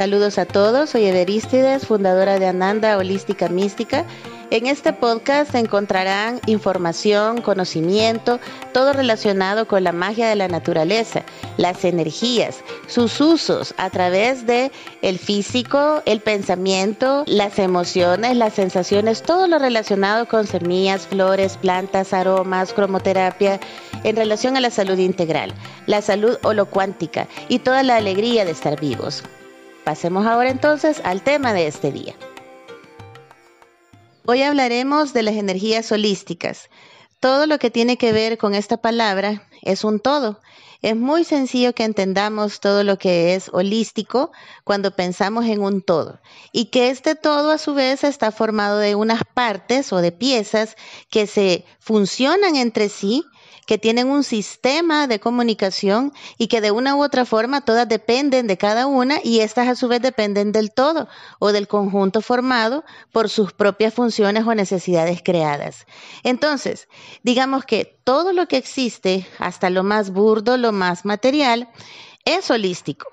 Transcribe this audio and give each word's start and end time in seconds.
Saludos 0.00 0.38
a 0.38 0.46
todos, 0.46 0.88
soy 0.88 1.04
Everístides, 1.04 1.86
fundadora 1.86 2.38
de 2.38 2.46
Ananda 2.46 2.96
Holística 2.96 3.50
Mística. 3.50 4.06
En 4.50 4.64
este 4.64 4.94
podcast 4.94 5.54
encontrarán 5.54 6.40
información, 6.46 7.42
conocimiento, 7.42 8.40
todo 8.72 8.94
relacionado 8.94 9.68
con 9.68 9.84
la 9.84 9.92
magia 9.92 10.30
de 10.30 10.36
la 10.36 10.48
naturaleza, 10.48 11.24
las 11.58 11.84
energías, 11.84 12.64
sus 12.86 13.20
usos 13.20 13.74
a 13.76 13.90
través 13.90 14.46
de 14.46 14.72
el 15.02 15.18
físico, 15.18 16.00
el 16.06 16.20
pensamiento, 16.20 17.24
las 17.26 17.58
emociones, 17.58 18.38
las 18.38 18.54
sensaciones, 18.54 19.22
todo 19.22 19.48
lo 19.48 19.58
relacionado 19.58 20.26
con 20.26 20.46
semillas, 20.46 21.08
flores, 21.08 21.58
plantas, 21.58 22.14
aromas, 22.14 22.72
cromoterapia, 22.72 23.60
en 24.02 24.16
relación 24.16 24.56
a 24.56 24.60
la 24.60 24.70
salud 24.70 24.96
integral, 24.96 25.52
la 25.84 26.00
salud 26.00 26.38
holocuántica 26.42 27.28
y 27.50 27.58
toda 27.58 27.82
la 27.82 27.96
alegría 27.96 28.46
de 28.46 28.52
estar 28.52 28.80
vivos. 28.80 29.22
Pasemos 29.84 30.26
ahora 30.26 30.50
entonces 30.50 31.00
al 31.04 31.22
tema 31.22 31.52
de 31.52 31.66
este 31.66 31.90
día. 31.90 32.14
Hoy 34.26 34.42
hablaremos 34.42 35.12
de 35.12 35.22
las 35.22 35.34
energías 35.34 35.90
holísticas. 35.90 36.68
Todo 37.18 37.46
lo 37.46 37.58
que 37.58 37.70
tiene 37.70 37.96
que 37.96 38.12
ver 38.12 38.38
con 38.38 38.54
esta 38.54 38.76
palabra 38.76 39.48
es 39.62 39.82
un 39.84 39.98
todo. 39.98 40.40
Es 40.82 40.96
muy 40.96 41.24
sencillo 41.24 41.74
que 41.74 41.84
entendamos 41.84 42.60
todo 42.60 42.84
lo 42.84 42.96
que 42.96 43.34
es 43.34 43.50
holístico 43.52 44.32
cuando 44.64 44.96
pensamos 44.96 45.44
en 45.46 45.60
un 45.60 45.82
todo 45.82 46.20
y 46.52 46.66
que 46.66 46.88
este 46.88 47.14
todo 47.14 47.50
a 47.50 47.58
su 47.58 47.74
vez 47.74 48.02
está 48.02 48.32
formado 48.32 48.78
de 48.78 48.94
unas 48.94 49.22
partes 49.34 49.92
o 49.92 49.98
de 49.98 50.12
piezas 50.12 50.76
que 51.10 51.26
se 51.26 51.66
funcionan 51.80 52.56
entre 52.56 52.88
sí 52.88 53.24
que 53.66 53.78
tienen 53.78 54.08
un 54.08 54.24
sistema 54.24 55.06
de 55.06 55.20
comunicación 55.20 56.12
y 56.38 56.48
que 56.48 56.60
de 56.60 56.70
una 56.70 56.96
u 56.96 57.02
otra 57.02 57.24
forma 57.24 57.60
todas 57.60 57.88
dependen 57.88 58.46
de 58.46 58.56
cada 58.56 58.86
una 58.86 59.20
y 59.22 59.40
estas 59.40 59.68
a 59.68 59.74
su 59.74 59.88
vez 59.88 60.02
dependen 60.02 60.52
del 60.52 60.72
todo 60.72 61.08
o 61.38 61.52
del 61.52 61.68
conjunto 61.68 62.20
formado 62.20 62.84
por 63.12 63.28
sus 63.28 63.52
propias 63.52 63.94
funciones 63.94 64.46
o 64.46 64.54
necesidades 64.54 65.22
creadas. 65.22 65.86
Entonces, 66.22 66.88
digamos 67.22 67.64
que 67.64 67.98
todo 68.04 68.32
lo 68.32 68.46
que 68.46 68.56
existe, 68.56 69.26
hasta 69.38 69.70
lo 69.70 69.84
más 69.84 70.10
burdo, 70.10 70.56
lo 70.56 70.72
más 70.72 71.04
material, 71.04 71.68
es 72.24 72.50
holístico 72.50 73.06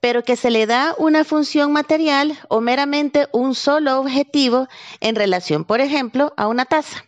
pero 0.00 0.22
que 0.22 0.36
se 0.36 0.50
le 0.50 0.66
da 0.66 0.94
una 0.98 1.24
función 1.24 1.72
material 1.72 2.38
o 2.48 2.60
meramente 2.60 3.28
un 3.32 3.54
solo 3.54 3.98
objetivo 4.00 4.68
en 5.00 5.16
relación, 5.16 5.64
por 5.64 5.80
ejemplo, 5.80 6.32
a 6.36 6.46
una 6.46 6.64
taza. 6.66 7.04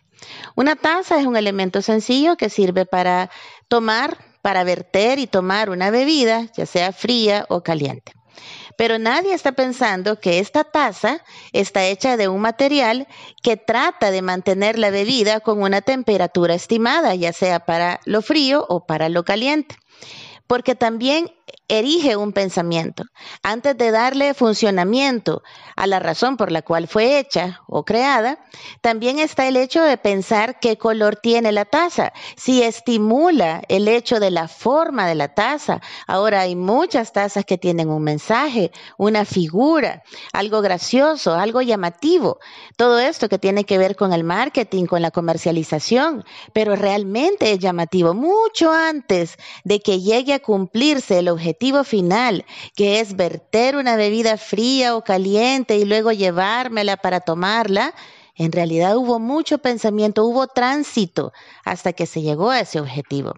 Una 0.55 0.75
taza 0.75 1.19
es 1.19 1.25
un 1.25 1.37
elemento 1.37 1.81
sencillo 1.81 2.37
que 2.37 2.49
sirve 2.49 2.85
para 2.85 3.29
tomar, 3.67 4.17
para 4.41 4.63
verter 4.63 5.19
y 5.19 5.27
tomar 5.27 5.69
una 5.69 5.91
bebida, 5.91 6.47
ya 6.55 6.65
sea 6.65 6.91
fría 6.91 7.45
o 7.49 7.61
caliente. 7.61 8.13
Pero 8.77 8.97
nadie 8.97 9.33
está 9.33 9.51
pensando 9.51 10.19
que 10.19 10.39
esta 10.39 10.63
taza 10.63 11.23
está 11.51 11.85
hecha 11.85 12.17
de 12.17 12.27
un 12.27 12.41
material 12.41 13.07
que 13.43 13.57
trata 13.57 14.11
de 14.11 14.21
mantener 14.21 14.79
la 14.79 14.89
bebida 14.89 15.39
con 15.39 15.61
una 15.61 15.81
temperatura 15.81 16.55
estimada, 16.55 17.13
ya 17.15 17.33
sea 17.33 17.65
para 17.65 17.99
lo 18.05 18.21
frío 18.21 18.65
o 18.69 18.85
para 18.85 19.09
lo 19.09 19.23
caliente. 19.23 19.75
Porque 20.47 20.75
también 20.75 21.31
erige 21.67 22.15
un 22.15 22.33
pensamiento. 22.33 23.03
Antes 23.43 23.77
de 23.77 23.91
darle 23.91 24.33
funcionamiento 24.33 25.41
a 25.75 25.87
la 25.87 25.99
razón 25.99 26.37
por 26.37 26.51
la 26.51 26.61
cual 26.61 26.87
fue 26.87 27.19
hecha 27.19 27.61
o 27.67 27.85
creada, 27.85 28.39
también 28.81 29.19
está 29.19 29.47
el 29.47 29.57
hecho 29.57 29.83
de 29.83 29.97
pensar 29.97 30.59
qué 30.59 30.77
color 30.77 31.15
tiene 31.15 31.51
la 31.51 31.65
taza, 31.65 32.13
si 32.35 32.63
estimula 32.63 33.61
el 33.67 33.87
hecho 33.87 34.19
de 34.19 34.31
la 34.31 34.47
forma 34.47 35.07
de 35.07 35.15
la 35.15 35.33
taza. 35.33 35.81
Ahora 36.07 36.41
hay 36.41 36.55
muchas 36.55 37.13
tazas 37.13 37.45
que 37.45 37.57
tienen 37.57 37.89
un 37.89 38.03
mensaje, 38.03 38.71
una 38.97 39.25
figura, 39.25 40.03
algo 40.33 40.61
gracioso, 40.61 41.33
algo 41.35 41.61
llamativo. 41.61 42.39
Todo 42.77 42.99
esto 42.99 43.29
que 43.29 43.39
tiene 43.39 43.65
que 43.65 43.77
ver 43.77 43.95
con 43.95 44.13
el 44.13 44.23
marketing, 44.23 44.85
con 44.85 45.01
la 45.01 45.11
comercialización, 45.11 46.23
pero 46.53 46.75
realmente 46.75 47.51
es 47.51 47.59
llamativo 47.59 48.13
mucho 48.13 48.71
antes 48.71 49.37
de 49.63 49.79
que 49.79 49.99
llegue 50.01 50.33
a 50.33 50.39
cumplirse 50.39 51.19
el 51.19 51.29
objetivo 51.29 51.40
objetivo 51.41 51.83
final, 51.83 52.45
que 52.75 52.99
es 52.99 53.15
verter 53.15 53.75
una 53.75 53.95
bebida 53.95 54.37
fría 54.37 54.95
o 54.95 55.03
caliente 55.03 55.75
y 55.77 55.85
luego 55.85 56.11
llevármela 56.11 56.97
para 56.97 57.19
tomarla, 57.19 57.95
en 58.35 58.51
realidad 58.51 58.95
hubo 58.95 59.19
mucho 59.19 59.57
pensamiento, 59.57 60.23
hubo 60.23 60.45
tránsito 60.45 61.33
hasta 61.65 61.93
que 61.93 62.05
se 62.05 62.21
llegó 62.21 62.51
a 62.51 62.59
ese 62.59 62.79
objetivo 62.79 63.33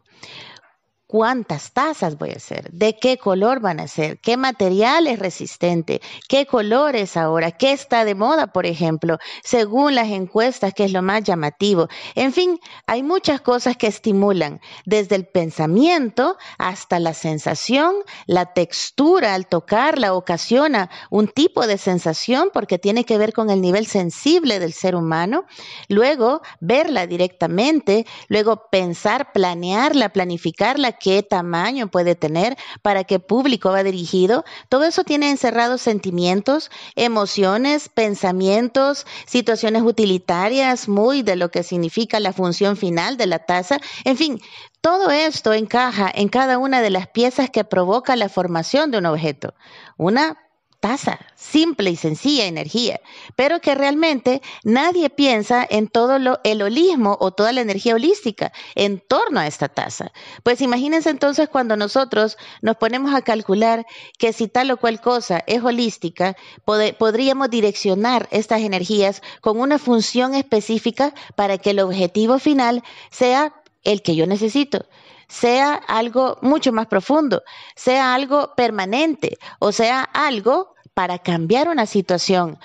cuántas 1.14 1.74
tazas 1.74 2.18
voy 2.18 2.32
a 2.32 2.38
hacer, 2.38 2.72
de 2.72 2.98
qué 2.98 3.20
color 3.20 3.60
van 3.60 3.80
a 3.80 3.88
ser, 3.88 4.18
qué 4.18 4.36
material 4.36 5.06
es 5.06 5.20
resistente, 5.20 6.02
qué 6.28 6.48
color 6.48 6.96
es 6.96 7.18
ahora, 7.18 7.52
qué 7.52 7.72
está 7.72 8.04
de 8.04 8.16
moda, 8.16 8.48
por 8.48 8.66
ejemplo, 8.66 9.20
según 9.44 9.94
las 9.94 10.08
encuestas, 10.08 10.74
qué 10.74 10.86
es 10.86 10.92
lo 10.92 11.04
más 11.04 11.22
llamativo. 11.22 11.88
En 12.16 12.34
fin, 12.34 12.60
hay 12.88 13.04
muchas 13.04 13.42
cosas 13.42 13.78
que 13.78 13.86
estimulan, 13.86 14.60
desde 14.86 15.16
el 15.16 15.28
pensamiento 15.28 16.36
hasta 16.58 16.98
la 16.98 17.14
sensación, 17.14 17.94
la 18.26 18.52
textura 18.54 19.36
al 19.36 19.46
tocarla 19.46 20.16
ocasiona 20.16 20.90
un 21.12 21.28
tipo 21.28 21.68
de 21.68 21.78
sensación 21.78 22.50
porque 22.52 22.80
tiene 22.80 23.06
que 23.06 23.20
ver 23.20 23.34
con 23.34 23.52
el 23.52 23.62
nivel 23.62 23.86
sensible 23.86 24.58
del 24.58 24.74
ser 24.74 24.96
humano, 24.96 25.46
luego 25.90 26.42
verla 26.60 27.06
directamente, 27.06 28.08
luego 28.30 28.64
pensar, 28.72 29.32
planearla, 29.32 30.10
planificarla, 30.10 30.94
qué 31.04 31.22
tamaño 31.22 31.90
puede 31.90 32.16
tener, 32.16 32.56
para 32.82 33.04
qué 33.04 33.20
público 33.20 33.72
va 33.72 33.84
dirigido. 33.84 34.46
Todo 34.70 34.86
eso 34.86 35.04
tiene 35.04 35.30
encerrados 35.30 35.82
sentimientos, 35.82 36.72
emociones, 36.96 37.90
pensamientos, 37.90 39.06
situaciones 39.26 39.84
utilitarias, 39.84 40.88
muy 40.88 41.22
de 41.22 41.36
lo 41.36 41.52
que 41.52 41.64
significa 41.64 42.22
la 42.22 42.32
función 42.32 42.78
final 42.78 43.18
de 43.18 43.28
la 43.28 43.40
taza. 43.40 43.80
En 44.06 44.16
fin, 44.16 44.42
todo 44.80 45.12
esto 45.12 45.52
encaja 45.52 46.10
en 46.14 46.30
cada 46.30 46.58
una 46.58 46.82
de 46.82 46.90
las 46.90 47.08
piezas 47.10 47.50
que 47.50 47.66
provoca 47.66 48.16
la 48.16 48.30
formación 48.30 48.90
de 48.90 49.00
un 49.00 49.06
objeto. 49.06 49.54
Una 49.98 50.38
taza, 50.84 51.18
simple 51.38 51.92
y 51.92 51.96
sencilla 51.96 52.44
energía, 52.44 53.00
pero 53.38 53.62
que 53.62 53.74
realmente 53.74 54.42
nadie 54.66 55.10
piensa 55.10 55.66
en 55.70 55.88
todo 55.88 56.20
lo, 56.20 56.42
el 56.44 56.62
holismo 56.62 57.16
o 57.22 57.32
toda 57.32 57.54
la 57.54 57.62
energía 57.62 57.96
holística 57.96 58.52
en 58.76 59.00
torno 59.00 59.40
a 59.40 59.48
esta 59.48 59.70
taza. 59.70 60.12
Pues 60.44 60.60
imagínense 60.60 61.10
entonces 61.10 61.48
cuando 61.48 61.78
nosotros 61.78 62.38
nos 62.62 62.76
ponemos 62.76 63.16
a 63.16 63.22
calcular 63.22 63.86
que 64.20 64.34
si 64.34 64.50
tal 64.50 64.72
o 64.72 64.78
cual 64.78 65.00
cosa 65.00 65.42
es 65.48 65.64
holística, 65.64 66.36
podríamos 66.66 67.50
direccionar 67.50 68.28
estas 68.32 68.60
energías 68.60 69.22
con 69.40 69.62
una 69.62 69.80
función 69.80 70.36
específica 70.36 71.14
para 71.38 71.60
que 71.60 71.70
el 71.70 71.80
objetivo 71.80 72.40
final 72.40 72.84
sea 73.10 73.54
el 73.86 74.02
que 74.02 74.18
yo 74.18 74.28
necesito 74.28 74.86
sea 75.30 75.74
algo 75.74 76.38
mucho 76.42 76.72
más 76.72 76.86
profundo, 76.86 77.42
sea 77.76 78.14
algo 78.14 78.54
permanente 78.56 79.40
o 79.58 79.72
sea 79.72 80.04
algo 80.04 80.73
para 80.94 81.20
cambiar 81.20 81.70
una 81.70 81.86
situación 81.86 82.60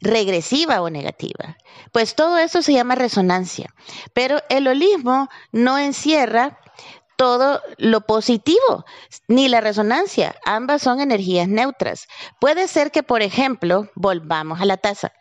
regresiva 0.00 0.82
o 0.82 0.90
negativa. 0.90 1.56
Pues 1.92 2.14
todo 2.14 2.38
eso 2.38 2.62
se 2.62 2.72
llama 2.72 2.94
resonancia. 2.94 3.74
Pero 4.12 4.40
el 4.48 4.68
holismo 4.68 5.28
no 5.52 5.78
encierra 5.78 6.58
todo 7.16 7.62
lo 7.78 8.00
positivo, 8.02 8.84
ni 9.28 9.48
la 9.48 9.60
resonancia. 9.60 10.34
Ambas 10.44 10.82
son 10.82 11.00
energías 11.00 11.48
neutras. 11.48 12.08
Puede 12.40 12.68
ser 12.68 12.90
que, 12.90 13.02
por 13.02 13.22
ejemplo, 13.22 13.88
volvamos 13.94 14.60
a 14.60 14.64
la 14.64 14.76
taza. 14.76 15.12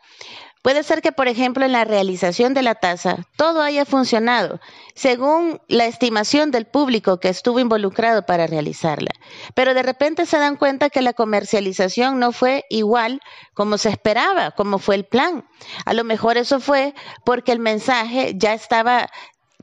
Puede 0.63 0.83
ser 0.83 1.01
que, 1.01 1.11
por 1.11 1.27
ejemplo, 1.27 1.65
en 1.65 1.73
la 1.73 1.83
realización 1.83 2.53
de 2.53 2.61
la 2.61 2.75
tasa 2.75 3.27
todo 3.35 3.61
haya 3.61 3.85
funcionado 3.85 4.61
según 4.95 5.59
la 5.67 5.85
estimación 5.85 6.51
del 6.51 6.65
público 6.65 7.19
que 7.19 7.27
estuvo 7.27 7.59
involucrado 7.59 8.25
para 8.25 8.47
realizarla, 8.47 9.11
pero 9.55 9.73
de 9.73 9.83
repente 9.83 10.25
se 10.25 10.37
dan 10.37 10.55
cuenta 10.55 10.89
que 10.89 11.01
la 11.01 11.11
comercialización 11.11 12.17
no 12.17 12.31
fue 12.31 12.63
igual 12.69 13.19
como 13.53 13.77
se 13.77 13.89
esperaba, 13.89 14.51
como 14.51 14.79
fue 14.79 14.95
el 14.95 15.03
plan. 15.03 15.45
A 15.85 15.93
lo 15.93 16.05
mejor 16.05 16.37
eso 16.37 16.61
fue 16.61 16.95
porque 17.25 17.51
el 17.51 17.59
mensaje 17.59 18.33
ya 18.37 18.53
estaba 18.53 19.09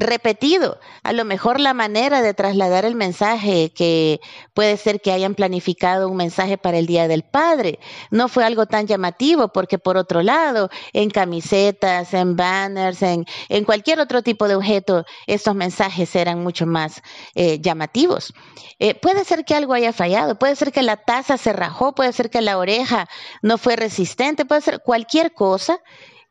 repetido. 0.00 0.80
A 1.02 1.12
lo 1.12 1.24
mejor 1.24 1.60
la 1.60 1.74
manera 1.74 2.22
de 2.22 2.34
trasladar 2.34 2.84
el 2.84 2.94
mensaje, 2.94 3.70
que 3.72 4.20
puede 4.54 4.76
ser 4.76 5.00
que 5.00 5.12
hayan 5.12 5.34
planificado 5.34 6.08
un 6.08 6.16
mensaje 6.16 6.58
para 6.58 6.78
el 6.78 6.86
Día 6.86 7.06
del 7.06 7.22
Padre, 7.22 7.78
no 8.10 8.28
fue 8.28 8.44
algo 8.44 8.66
tan 8.66 8.86
llamativo, 8.86 9.48
porque 9.48 9.78
por 9.78 9.96
otro 9.96 10.22
lado, 10.22 10.70
en 10.92 11.10
camisetas, 11.10 12.14
en 12.14 12.34
banners, 12.34 13.02
en, 13.02 13.26
cualquier 13.64 14.00
otro 14.00 14.22
tipo 14.22 14.48
de 14.48 14.56
objeto, 14.56 15.04
estos 15.26 15.54
mensajes 15.54 16.16
eran 16.16 16.42
mucho 16.42 16.66
más 16.66 17.02
eh, 17.34 17.60
llamativos. 17.60 18.32
Eh, 18.78 18.94
puede 18.94 19.24
ser 19.24 19.44
que 19.44 19.54
algo 19.54 19.74
haya 19.74 19.92
fallado, 19.92 20.38
puede 20.38 20.56
ser 20.56 20.72
que 20.72 20.82
la 20.82 20.96
taza 20.96 21.36
se 21.36 21.52
rajó, 21.52 21.94
puede 21.94 22.12
ser 22.12 22.30
que 22.30 22.40
la 22.40 22.58
oreja 22.58 23.06
no 23.42 23.58
fue 23.58 23.76
resistente, 23.76 24.46
puede 24.46 24.62
ser 24.62 24.80
cualquier 24.80 25.34
cosa 25.34 25.78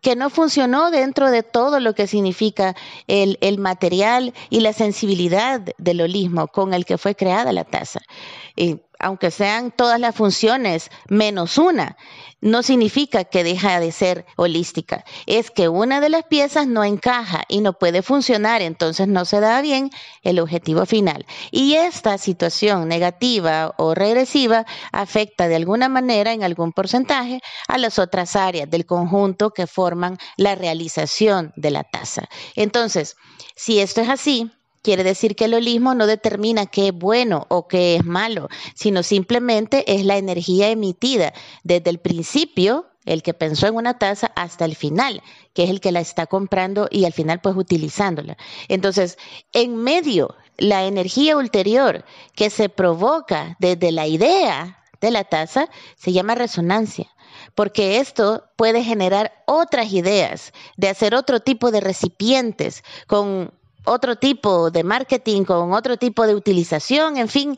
que 0.02 0.16
no 0.16 0.30
funcionó 0.30 0.92
dentro 0.92 1.30
de 1.32 1.44
todo 1.44 1.80
lo 1.80 1.94
que 1.94 2.08
significa 2.08 2.76
el, 3.08 3.58
material 3.60 4.34
y 4.50 4.62
la 4.62 4.74
sensibilidad 4.74 5.62
del 5.78 6.02
holismo 6.02 6.48
con 6.48 6.74
el 6.74 6.86
que 6.86 6.98
fue 6.98 7.16
creada 7.16 7.52
la 7.52 7.66
taza. 7.66 8.02
Aunque 9.00 9.32
sean 9.32 9.72
todas 9.72 10.00
las 10.00 10.16
funciones 10.16 10.92
menos 11.08 11.58
una, 11.58 11.98
no 12.42 12.64
significa 12.64 13.24
que 13.24 13.44
deja 13.44 13.80
de 13.80 13.92
ser 13.92 14.26
holística. 14.38 15.04
Es 15.26 15.52
que 15.52 15.68
una 15.68 16.00
de 16.00 16.10
las 16.10 16.24
piezas 16.26 16.68
no 16.68 16.84
encaja 16.84 17.44
y 17.48 17.62
no 17.62 17.74
puede 17.74 18.02
funcionar, 18.02 18.62
entonces 18.62 19.08
no 19.08 19.26
se 19.26 19.40
da 19.40 19.62
bien 19.62 19.90
el 20.24 20.40
objetivo 20.40 20.86
final. 20.86 21.26
Y 21.52 21.74
esta 21.74 22.18
situación 22.18 22.88
negativa 22.88 23.74
o 23.78 23.94
regresiva 23.94 24.66
afecta 24.92 25.48
de 25.48 25.56
alguna 25.56 25.90
manera, 25.90 26.34
en 26.34 26.44
algún 26.44 26.72
porcentaje, 26.72 27.42
a 27.68 27.78
las 27.78 28.00
otras 28.00 28.36
áreas 28.36 28.70
del 28.70 28.86
conjunto 28.86 29.52
que 29.52 29.68
forman 29.68 30.18
la 30.38 30.56
realización 30.56 31.54
de 31.56 31.72
la 31.72 31.84
tasa. 31.84 32.30
Entonces, 32.56 33.16
si 33.56 33.80
esto 33.80 34.02
es 34.02 34.10
así, 34.10 34.52
Quiere 34.82 35.04
decir 35.04 35.36
que 35.36 35.46
el 35.46 35.54
holismo 35.54 35.94
no 35.94 36.08
determina 36.08 36.66
qué 36.66 36.88
es 36.88 36.94
bueno 36.94 37.46
o 37.50 37.68
qué 37.68 37.98
es 37.98 38.06
malo, 38.06 38.48
sino 38.76 39.04
simplemente 39.04 39.84
es 39.94 40.06
la 40.06 40.18
energía 40.18 40.70
emitida 40.70 41.34
desde 41.64 41.90
el 41.90 42.00
principio, 42.00 42.86
el 43.06 43.22
que 43.22 43.34
pensó 43.34 43.68
en 43.68 43.76
una 43.76 43.98
taza, 43.98 44.32
hasta 44.36 44.64
el 44.64 44.76
final, 44.76 45.22
que 45.54 45.64
es 45.64 45.70
el 45.70 45.82
que 45.82 45.92
la 45.92 46.00
está 46.00 46.28
comprando 46.28 46.88
y 46.90 47.04
al 47.04 47.14
final 47.14 47.42
pues 47.42 47.58
utilizándola. 47.58 48.38
Entonces, 48.70 49.18
en 49.52 49.76
medio, 49.76 50.36
la 50.58 50.86
energía 50.86 51.36
ulterior 51.36 52.06
que 52.34 52.50
se 52.50 52.70
provoca 52.70 53.58
desde 53.60 53.92
la 53.92 54.08
idea 54.08 54.86
de 55.02 55.12
la 55.12 55.26
taza 55.26 55.70
se 55.98 56.14
llama 56.14 56.36
resonancia 56.36 57.10
porque 57.56 58.00
esto 58.00 58.44
puede 58.56 58.84
generar 58.84 59.44
otras 59.46 59.92
ideas 59.92 60.54
de 60.78 60.90
hacer 60.90 61.16
otro 61.16 61.40
tipo 61.40 61.72
de 61.72 61.82
recipientes 61.82 62.84
con 63.08 63.54
otro 63.86 64.18
tipo 64.18 64.72
de 64.72 64.84
marketing, 64.84 65.44
con 65.44 65.74
otro 65.74 65.98
tipo 65.98 66.28
de 66.28 66.36
utilización, 66.36 67.18
en 67.18 67.28
fin, 67.30 67.58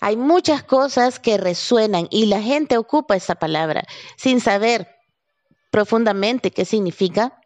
hay 0.00 0.16
muchas 0.16 0.62
cosas 0.62 1.18
que 1.18 1.38
resuenan 1.38 2.08
y 2.10 2.26
la 2.26 2.42
gente 2.42 2.76
ocupa 2.76 3.16
esa 3.16 3.36
palabra 3.36 3.84
sin 4.16 4.40
saber 4.40 4.88
profundamente 5.70 6.50
qué 6.50 6.64
significa. 6.64 7.40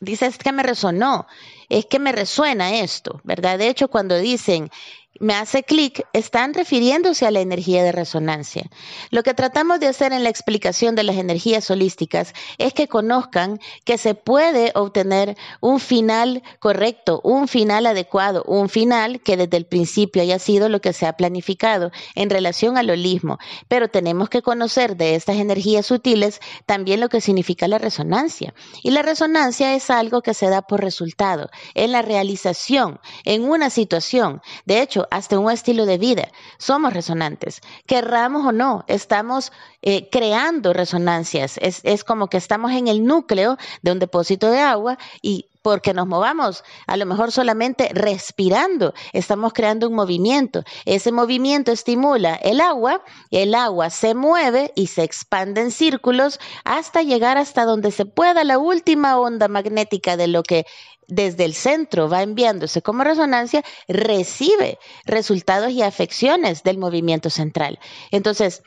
Dice, 0.00 0.26
es 0.26 0.38
que 0.38 0.52
me 0.52 0.62
resonó, 0.62 1.26
es 1.68 1.86
que 1.86 1.98
me 1.98 2.12
resuena 2.12 2.80
esto, 2.80 3.20
¿verdad? 3.24 3.58
De 3.58 3.68
hecho, 3.68 3.88
cuando 3.88 4.18
dicen 4.18 4.70
me 5.20 5.34
hace 5.34 5.62
clic, 5.62 6.06
están 6.12 6.54
refiriéndose 6.54 7.26
a 7.26 7.30
la 7.30 7.40
energía 7.40 7.84
de 7.84 7.92
resonancia. 7.92 8.64
Lo 9.10 9.22
que 9.22 9.34
tratamos 9.34 9.78
de 9.80 9.86
hacer 9.86 10.12
en 10.12 10.24
la 10.24 10.30
explicación 10.30 10.94
de 10.94 11.02
las 11.04 11.16
energías 11.16 11.70
holísticas 11.70 12.32
es 12.58 12.72
que 12.74 12.88
conozcan 12.88 13.60
que 13.84 13.98
se 13.98 14.14
puede 14.14 14.72
obtener 14.74 15.36
un 15.60 15.80
final 15.80 16.42
correcto, 16.58 17.20
un 17.22 17.46
final 17.48 17.86
adecuado, 17.86 18.42
un 18.46 18.68
final 18.68 19.20
que 19.20 19.36
desde 19.36 19.56
el 19.56 19.66
principio 19.66 20.22
haya 20.22 20.38
sido 20.38 20.68
lo 20.68 20.80
que 20.80 20.92
se 20.92 21.06
ha 21.06 21.12
planificado 21.12 21.92
en 22.14 22.30
relación 22.30 22.76
al 22.76 22.90
holismo. 22.90 23.38
Pero 23.68 23.88
tenemos 23.88 24.28
que 24.28 24.42
conocer 24.42 24.96
de 24.96 25.14
estas 25.14 25.36
energías 25.36 25.86
sutiles 25.86 26.40
también 26.66 27.00
lo 27.00 27.08
que 27.08 27.20
significa 27.20 27.68
la 27.68 27.78
resonancia. 27.78 28.54
Y 28.82 28.90
la 28.90 29.02
resonancia 29.02 29.74
es 29.74 29.90
algo 29.90 30.22
que 30.22 30.34
se 30.34 30.48
da 30.48 30.62
por 30.62 30.80
resultado, 30.80 31.50
en 31.74 31.92
la 31.92 32.02
realización, 32.02 33.00
en 33.24 33.44
una 33.44 33.70
situación. 33.70 34.40
De 34.64 34.80
hecho, 34.82 35.01
hasta 35.10 35.38
un 35.38 35.50
estilo 35.50 35.86
de 35.86 35.98
vida. 35.98 36.28
Somos 36.58 36.92
resonantes. 36.92 37.60
Querramos 37.86 38.46
o 38.46 38.52
no, 38.52 38.84
estamos 38.88 39.52
eh, 39.82 40.08
creando 40.10 40.72
resonancias. 40.72 41.58
Es, 41.60 41.80
es 41.84 42.04
como 42.04 42.28
que 42.28 42.36
estamos 42.36 42.72
en 42.72 42.88
el 42.88 43.04
núcleo 43.04 43.56
de 43.82 43.92
un 43.92 43.98
depósito 43.98 44.50
de 44.50 44.60
agua 44.60 44.98
y 45.20 45.46
porque 45.62 45.94
nos 45.94 46.06
movamos, 46.06 46.64
a 46.86 46.96
lo 46.96 47.06
mejor 47.06 47.32
solamente 47.32 47.88
respirando, 47.94 48.94
estamos 49.12 49.52
creando 49.52 49.88
un 49.88 49.94
movimiento. 49.94 50.64
Ese 50.84 51.12
movimiento 51.12 51.70
estimula 51.70 52.34
el 52.34 52.60
agua, 52.60 53.02
el 53.30 53.54
agua 53.54 53.90
se 53.90 54.14
mueve 54.14 54.72
y 54.74 54.88
se 54.88 55.04
expande 55.04 55.60
en 55.60 55.70
círculos 55.70 56.40
hasta 56.64 57.02
llegar 57.02 57.38
hasta 57.38 57.64
donde 57.64 57.92
se 57.92 58.04
pueda 58.04 58.44
la 58.44 58.58
última 58.58 59.18
onda 59.18 59.48
magnética 59.48 60.16
de 60.16 60.26
lo 60.26 60.42
que 60.42 60.66
desde 61.06 61.44
el 61.44 61.54
centro 61.54 62.08
va 62.08 62.22
enviándose 62.22 62.82
como 62.82 63.04
resonancia, 63.04 63.62
recibe 63.86 64.78
resultados 65.04 65.70
y 65.70 65.82
afecciones 65.82 66.62
del 66.62 66.78
movimiento 66.78 67.28
central. 67.28 67.78
Entonces, 68.10 68.62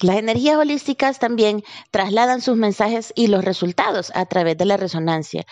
las 0.00 0.16
energías 0.16 0.56
holísticas 0.56 1.18
también 1.18 1.62
trasladan 1.90 2.40
sus 2.40 2.56
mensajes 2.56 3.12
y 3.14 3.28
los 3.28 3.44
resultados 3.44 4.12
a 4.14 4.26
través 4.26 4.56
de 4.58 4.64
la 4.64 4.76
resonancia. 4.76 5.44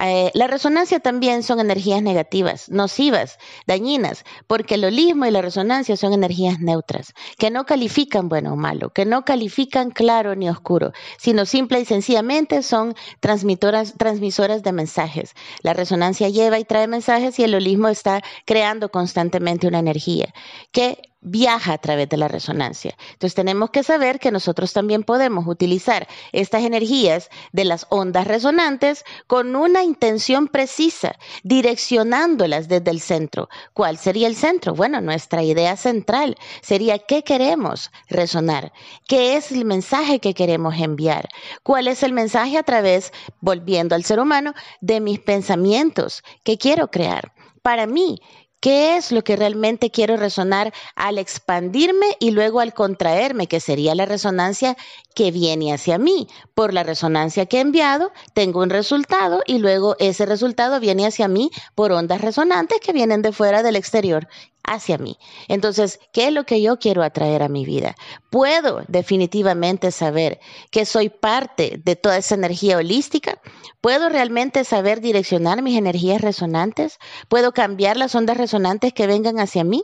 Eh, 0.00 0.30
la 0.34 0.46
resonancia 0.46 1.00
también 1.00 1.42
son 1.42 1.58
energías 1.58 2.02
negativas, 2.02 2.68
nocivas, 2.68 3.36
dañinas, 3.66 4.24
porque 4.46 4.76
el 4.76 4.84
holismo 4.84 5.26
y 5.26 5.32
la 5.32 5.42
resonancia 5.42 5.96
son 5.96 6.12
energías 6.12 6.60
neutras, 6.60 7.14
que 7.36 7.50
no 7.50 7.66
califican 7.66 8.28
bueno 8.28 8.52
o 8.52 8.56
malo, 8.56 8.90
que 8.90 9.04
no 9.04 9.24
califican 9.24 9.90
claro 9.90 10.36
ni 10.36 10.48
oscuro, 10.48 10.92
sino 11.18 11.46
simple 11.46 11.80
y 11.80 11.84
sencillamente 11.84 12.62
son 12.62 12.94
transmisoras 13.18 14.62
de 14.62 14.72
mensajes. 14.72 15.34
La 15.62 15.74
resonancia 15.74 16.28
lleva 16.28 16.60
y 16.60 16.64
trae 16.64 16.86
mensajes 16.86 17.36
y 17.40 17.42
el 17.42 17.56
holismo 17.56 17.88
está 17.88 18.22
creando 18.46 18.90
constantemente 18.90 19.66
una 19.66 19.80
energía 19.80 20.32
que 20.70 21.07
viaja 21.20 21.72
a 21.72 21.78
través 21.78 22.08
de 22.08 22.16
la 22.16 22.28
resonancia. 22.28 22.96
Entonces 23.12 23.34
tenemos 23.34 23.70
que 23.70 23.82
saber 23.82 24.20
que 24.20 24.30
nosotros 24.30 24.72
también 24.72 25.02
podemos 25.02 25.46
utilizar 25.46 26.06
estas 26.32 26.62
energías 26.62 27.28
de 27.52 27.64
las 27.64 27.86
ondas 27.90 28.26
resonantes 28.26 29.04
con 29.26 29.56
una 29.56 29.82
intención 29.82 30.48
precisa, 30.48 31.16
direccionándolas 31.42 32.68
desde 32.68 32.90
el 32.90 33.00
centro. 33.00 33.48
¿Cuál 33.72 33.98
sería 33.98 34.28
el 34.28 34.36
centro? 34.36 34.74
Bueno, 34.74 35.00
nuestra 35.00 35.42
idea 35.42 35.76
central 35.76 36.36
sería 36.60 36.98
qué 36.98 37.24
queremos 37.24 37.90
resonar, 38.08 38.72
qué 39.06 39.36
es 39.36 39.50
el 39.50 39.64
mensaje 39.64 40.20
que 40.20 40.34
queremos 40.34 40.76
enviar, 40.78 41.28
cuál 41.62 41.88
es 41.88 42.02
el 42.02 42.12
mensaje 42.12 42.58
a 42.58 42.62
través, 42.62 43.12
volviendo 43.40 43.94
al 43.94 44.04
ser 44.04 44.20
humano, 44.20 44.54
de 44.80 45.00
mis 45.00 45.18
pensamientos 45.18 46.22
que 46.44 46.58
quiero 46.58 46.90
crear. 46.90 47.32
Para 47.62 47.86
mí, 47.86 48.20
¿Qué 48.60 48.96
es 48.96 49.12
lo 49.12 49.22
que 49.22 49.36
realmente 49.36 49.90
quiero 49.90 50.16
resonar 50.16 50.72
al 50.96 51.18
expandirme 51.18 52.06
y 52.18 52.32
luego 52.32 52.58
al 52.58 52.74
contraerme, 52.74 53.46
que 53.46 53.60
sería 53.60 53.94
la 53.94 54.04
resonancia 54.04 54.76
que 55.18 55.32
viene 55.32 55.72
hacia 55.72 55.98
mí? 55.98 56.28
Por 56.54 56.72
la 56.72 56.84
resonancia 56.84 57.46
que 57.46 57.56
he 57.56 57.60
enviado, 57.60 58.12
tengo 58.34 58.62
un 58.62 58.70
resultado 58.70 59.42
y 59.46 59.58
luego 59.58 59.96
ese 59.98 60.26
resultado 60.26 60.78
viene 60.78 61.08
hacia 61.08 61.26
mí 61.26 61.50
por 61.74 61.90
ondas 61.90 62.20
resonantes 62.20 62.78
que 62.78 62.92
vienen 62.92 63.20
de 63.22 63.32
fuera 63.32 63.64
del 63.64 63.74
exterior 63.74 64.28
hacia 64.62 64.96
mí. 64.96 65.18
Entonces, 65.48 65.98
¿qué 66.12 66.28
es 66.28 66.32
lo 66.32 66.44
que 66.44 66.62
yo 66.62 66.78
quiero 66.78 67.02
atraer 67.02 67.42
a 67.42 67.48
mi 67.48 67.64
vida? 67.64 67.96
Puedo 68.30 68.82
definitivamente 68.86 69.90
saber 69.90 70.38
que 70.70 70.84
soy 70.84 71.08
parte 71.08 71.80
de 71.84 71.96
toda 71.96 72.18
esa 72.18 72.36
energía 72.36 72.76
holística. 72.76 73.40
¿Puedo 73.80 74.08
realmente 74.10 74.62
saber 74.62 75.00
direccionar 75.00 75.62
mis 75.62 75.76
energías 75.76 76.20
resonantes? 76.20 77.00
¿Puedo 77.28 77.50
cambiar 77.50 77.96
las 77.96 78.14
ondas 78.14 78.36
resonantes 78.36 78.92
que 78.92 79.08
vengan 79.08 79.40
hacia 79.40 79.64
mí? 79.64 79.82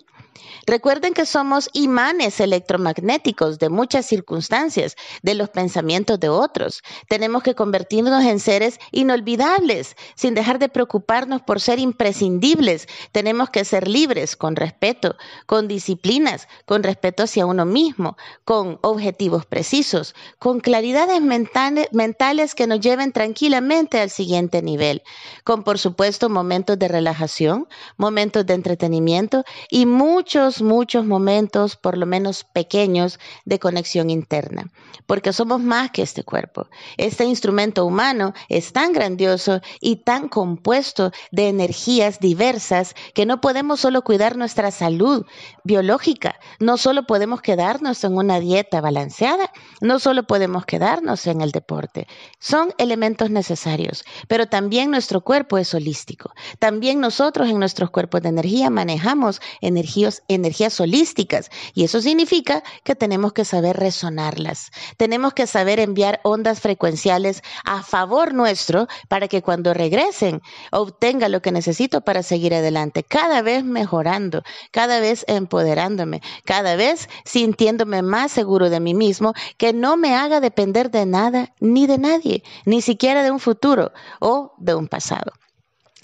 Recuerden 0.67 1.15
que 1.15 1.27
somos 1.27 1.69
imanes 1.73 2.41
electromagnéticos 2.41 3.59
de 3.59 3.69
muchas 3.69 4.07
circunstancias, 4.07 4.97
de 5.23 5.35
los 5.35 5.51
pensamientos 5.51 6.19
de 6.21 6.29
otros. 6.29 6.83
Tenemos 7.09 7.43
que 7.43 7.55
convertirnos 7.55 8.25
en 8.25 8.41
seres 8.41 8.79
inolvidables, 8.91 9.97
sin 10.15 10.35
dejar 10.35 10.59
de 10.59 10.69
preocuparnos 10.69 11.43
por 11.43 11.61
ser 11.61 11.79
imprescindibles. 11.79 12.89
Tenemos 13.13 13.51
que 13.51 13.65
ser 13.65 13.89
libres, 13.89 14.37
con 14.37 14.57
respeto, 14.57 15.17
con 15.47 15.69
disciplinas, 15.69 16.49
con 16.65 16.83
respeto 16.83 17.25
hacia 17.25 17.47
uno 17.47 17.65
mismo, 17.65 18.17
con 18.45 18.79
objetivos 18.83 19.47
precisos, 19.47 20.15
con 20.39 20.61
claridades 20.61 21.21
mentales, 21.21 22.55
que 22.55 22.67
nos 22.67 22.81
lleven 22.81 23.13
tranquilamente 23.13 24.01
al 24.01 24.11
siguiente 24.11 24.63
nivel, 24.63 25.03
con 25.45 25.63
por 25.63 25.79
supuesto 25.79 26.29
momentos 26.29 26.79
de 26.79 26.89
relajación, 26.89 27.69
momentos 27.97 28.47
de 28.47 28.55
entretenimiento 28.55 29.45
y 29.71 29.87
muchos 30.25 30.63
muchos, 30.63 31.05
momentos, 31.05 31.77
por 31.77 31.99
lo 31.99 32.07
menos 32.07 32.45
pequeños, 32.45 33.21
de 33.45 33.59
conexión 33.59 34.09
interna, 34.09 34.71
porque 35.07 35.35
somos 35.35 35.61
más 35.61 35.91
que 35.91 36.01
este 36.01 36.25
cuerpo. 36.25 36.67
Este 36.97 37.27
instrumento 37.27 37.85
humano 37.85 38.33
es 38.49 38.73
tan 38.73 38.95
grandioso 38.95 39.61
y 39.83 39.97
tan 39.97 40.31
compuesto 40.31 41.13
de 41.31 41.51
energías 41.51 42.21
diversas 42.21 42.95
que 43.13 43.27
no 43.27 43.43
podemos 43.43 43.81
solo 43.81 44.01
cuidar 44.03 44.39
nuestra 44.39 44.71
salud 44.71 45.27
biológica, 45.63 46.37
no 46.59 46.79
solo 46.79 47.07
podemos 47.07 47.43
quedarnos 47.43 48.03
en 48.03 48.17
una 48.17 48.41
dieta 48.41 48.81
balanceada, 48.81 49.53
no 49.83 49.99
solo 49.99 50.23
podemos 50.23 50.65
quedarnos 50.65 51.27
en 51.27 51.43
el 51.43 51.51
deporte, 51.51 52.07
son 52.39 52.73
elementos 52.79 53.29
necesarios, 53.29 54.05
pero 54.27 54.47
también 54.47 54.91
nuestro 54.91 55.21
cuerpo 55.21 55.59
es 55.59 55.75
holístico. 55.75 56.33
También 56.59 57.01
nosotros 57.01 57.51
en 57.51 57.59
nuestros 57.59 57.91
cuerpos 57.91 58.23
de 58.23 58.31
energía 58.31 58.71
manejamos 58.71 59.43
energías 59.61 60.14
energías, 60.29 60.79
holísticas. 60.81 61.51
Y 61.75 61.85
eso 61.85 62.01
significa 62.01 62.63
que 62.83 62.95
tenemos 62.95 63.33
que 63.33 63.45
saber 63.45 63.77
resonarlas. 63.77 64.71
Tenemos 64.97 65.35
que 65.35 65.47
saber 65.47 65.81
enviar 65.81 66.21
ondas 66.23 66.61
frecuenciales 66.61 67.43
a 67.65 67.83
favor 67.83 68.35
nuestro 68.35 68.87
para 69.09 69.29
que 69.29 69.43
cuando 69.43 69.75
regresen 69.75 70.43
obtenga 70.71 71.29
lo 71.29 71.43
que 71.43 71.53
necesito 71.53 72.03
para 72.03 72.23
seguir 72.23 72.55
adelante, 72.55 73.03
cada 73.03 73.43
vez 73.43 73.65
mejorando, 73.65 74.43
cada 74.71 75.01
vez 75.01 75.25
empoderándome, 75.29 76.23
cada 76.45 76.77
vez 76.77 77.09
sintiéndome 77.25 78.03
más 78.03 78.33
seguro 78.33 78.71
de 78.71 78.81
mí 78.81 78.95
mismo, 78.95 79.35
que 79.57 79.73
no 79.73 79.97
me 79.97 80.15
haga 80.15 80.41
depender 80.41 80.91
de 80.91 81.07
nada 81.07 81.55
ni 81.61 81.87
de 81.87 81.99
nadie, 81.99 82.43
ni 82.65 82.81
siquiera 82.81 83.23
de 83.23 83.31
un 83.31 83.41
futuro 83.41 83.93
o 84.21 84.55
de 84.59 84.75
un 84.75 84.89
pasado 84.89 85.33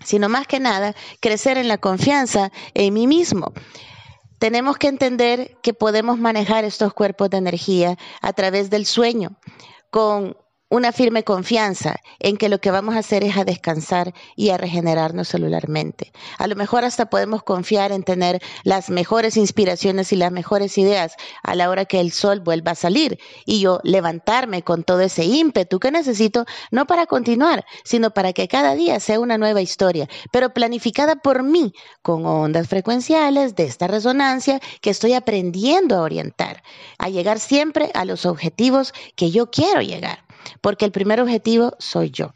sino 0.04 0.28
más 0.28 0.46
que 0.46 0.60
nada 0.60 0.94
crecer 1.20 1.58
en 1.58 1.68
la 1.68 1.78
confianza 1.78 2.50
en 2.74 2.94
mí 2.94 3.06
mismo. 3.06 3.52
Tenemos 4.40 4.78
que 4.78 4.88
entender 4.88 5.58
que 5.62 5.74
podemos 5.74 6.18
manejar 6.18 6.64
estos 6.64 6.94
cuerpos 6.94 7.28
de 7.28 7.36
energía 7.36 7.98
a 8.22 8.32
través 8.32 8.70
del 8.70 8.86
sueño, 8.86 9.36
con 9.90 10.34
una 10.70 10.92
firme 10.92 11.24
confianza 11.24 11.96
en 12.20 12.36
que 12.36 12.48
lo 12.48 12.60
que 12.60 12.70
vamos 12.70 12.94
a 12.94 13.00
hacer 13.00 13.24
es 13.24 13.36
a 13.36 13.44
descansar 13.44 14.14
y 14.36 14.50
a 14.50 14.56
regenerarnos 14.56 15.28
celularmente. 15.28 16.12
A 16.38 16.46
lo 16.46 16.54
mejor 16.54 16.84
hasta 16.84 17.10
podemos 17.10 17.42
confiar 17.42 17.90
en 17.90 18.04
tener 18.04 18.40
las 18.62 18.88
mejores 18.88 19.36
inspiraciones 19.36 20.12
y 20.12 20.16
las 20.16 20.30
mejores 20.30 20.78
ideas 20.78 21.16
a 21.42 21.56
la 21.56 21.68
hora 21.70 21.86
que 21.86 21.98
el 21.98 22.12
sol 22.12 22.38
vuelva 22.40 22.72
a 22.72 22.76
salir 22.76 23.18
y 23.44 23.60
yo 23.60 23.80
levantarme 23.82 24.62
con 24.62 24.84
todo 24.84 25.00
ese 25.00 25.24
ímpetu 25.24 25.80
que 25.80 25.90
necesito, 25.90 26.46
no 26.70 26.86
para 26.86 27.06
continuar, 27.06 27.64
sino 27.84 28.12
para 28.12 28.32
que 28.32 28.46
cada 28.46 28.76
día 28.76 29.00
sea 29.00 29.18
una 29.18 29.38
nueva 29.38 29.60
historia, 29.62 30.08
pero 30.30 30.54
planificada 30.54 31.16
por 31.16 31.42
mí, 31.42 31.72
con 32.02 32.24
ondas 32.24 32.68
frecuenciales 32.68 33.56
de 33.56 33.64
esta 33.64 33.88
resonancia 33.88 34.60
que 34.80 34.90
estoy 34.90 35.14
aprendiendo 35.14 35.96
a 35.96 36.02
orientar, 36.02 36.62
a 36.98 37.08
llegar 37.08 37.40
siempre 37.40 37.90
a 37.94 38.04
los 38.04 38.24
objetivos 38.24 38.94
que 39.16 39.32
yo 39.32 39.50
quiero 39.50 39.80
llegar 39.80 40.29
porque 40.60 40.84
el 40.84 40.92
primer 40.92 41.20
objetivo 41.20 41.74
soy 41.78 42.10
yo. 42.10 42.34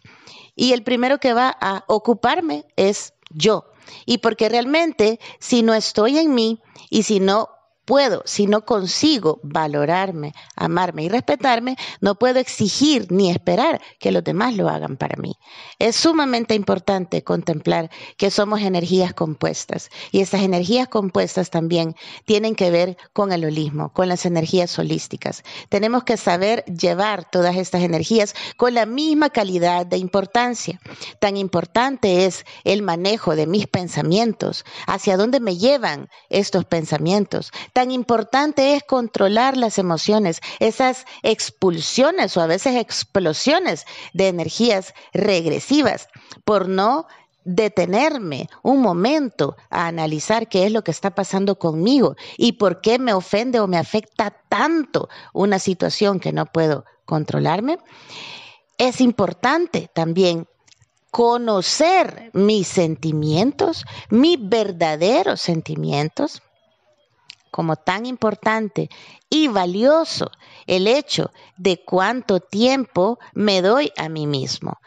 Y 0.56 0.72
el 0.72 0.82
primero 0.82 1.18
que 1.18 1.34
va 1.34 1.56
a 1.60 1.84
ocuparme 1.88 2.64
es 2.76 3.14
yo. 3.30 3.66
Y 4.06 4.18
porque 4.18 4.48
realmente 4.48 5.20
si 5.40 5.62
no 5.62 5.74
estoy 5.74 6.18
en 6.18 6.34
mí 6.34 6.60
y 6.90 7.02
si 7.02 7.20
no 7.20 7.48
puedo, 7.84 8.22
si 8.24 8.46
no 8.46 8.64
consigo 8.64 9.40
valorarme, 9.42 10.34
amarme 10.56 11.04
y 11.04 11.08
respetarme, 11.08 11.76
no 12.00 12.14
puedo 12.16 12.38
exigir 12.38 13.10
ni 13.10 13.30
esperar 13.30 13.80
que 13.98 14.12
los 14.12 14.24
demás 14.24 14.54
lo 14.54 14.68
hagan 14.68 14.96
para 14.96 15.20
mí. 15.20 15.36
Es 15.78 15.96
sumamente 15.96 16.54
importante 16.54 17.22
contemplar 17.22 17.90
que 18.16 18.30
somos 18.30 18.62
energías 18.62 19.14
compuestas 19.14 19.90
y 20.10 20.20
esas 20.20 20.42
energías 20.42 20.88
compuestas 20.88 21.50
también 21.50 21.94
tienen 22.24 22.54
que 22.54 22.70
ver 22.70 22.96
con 23.12 23.32
el 23.32 23.44
holismo, 23.44 23.92
con 23.92 24.08
las 24.08 24.26
energías 24.26 24.78
holísticas. 24.78 25.42
Tenemos 25.68 26.04
que 26.04 26.16
saber 26.16 26.64
llevar 26.64 27.28
todas 27.30 27.56
estas 27.56 27.82
energías 27.82 28.34
con 28.56 28.74
la 28.74 28.86
misma 28.86 29.30
calidad 29.30 29.86
de 29.86 29.98
importancia. 29.98 30.80
Tan 31.18 31.36
importante 31.36 32.24
es 32.24 32.44
el 32.64 32.82
manejo 32.82 33.36
de 33.36 33.46
mis 33.46 33.66
pensamientos, 33.66 34.64
hacia 34.86 35.16
dónde 35.16 35.40
me 35.40 35.56
llevan 35.56 36.08
estos 36.28 36.64
pensamientos 36.64 37.52
Tan 37.74 37.90
importante 37.90 38.76
es 38.76 38.84
controlar 38.84 39.56
las 39.56 39.78
emociones, 39.78 40.40
esas 40.60 41.06
expulsiones 41.24 42.36
o 42.36 42.40
a 42.40 42.46
veces 42.46 42.76
explosiones 42.76 43.84
de 44.12 44.28
energías 44.28 44.94
regresivas, 45.12 46.06
por 46.44 46.68
no 46.68 47.08
detenerme 47.44 48.48
un 48.62 48.80
momento 48.80 49.56
a 49.70 49.88
analizar 49.88 50.48
qué 50.48 50.66
es 50.66 50.72
lo 50.72 50.84
que 50.84 50.92
está 50.92 51.16
pasando 51.16 51.58
conmigo 51.58 52.14
y 52.38 52.52
por 52.52 52.80
qué 52.80 53.00
me 53.00 53.12
ofende 53.12 53.58
o 53.58 53.66
me 53.66 53.76
afecta 53.76 54.30
tanto 54.48 55.08
una 55.32 55.58
situación 55.58 56.20
que 56.20 56.32
no 56.32 56.46
puedo 56.46 56.84
controlarme. 57.04 57.78
Es 58.78 59.00
importante 59.00 59.90
también 59.92 60.46
conocer 61.10 62.30
mis 62.34 62.68
sentimientos, 62.68 63.84
mis 64.10 64.38
verdaderos 64.40 65.40
sentimientos, 65.40 66.40
como 67.54 67.76
tan 67.76 68.04
importante 68.04 68.90
y 69.30 69.46
valioso 69.46 70.32
el 70.66 70.88
hecho 70.88 71.30
de 71.56 71.84
cuánto 71.84 72.40
tiempo 72.40 73.20
me 73.32 73.62
doy 73.62 73.92
a 73.96 74.08
mí 74.08 74.26
mismo, 74.26 74.80